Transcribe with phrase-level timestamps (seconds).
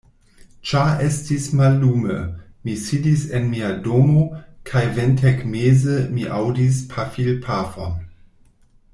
[0.67, 2.15] Ĉar estis mallume,
[2.69, 4.23] mi sidis en mia domo,
[4.69, 7.95] kaj ventegmeze mi aŭdis pafilpafon.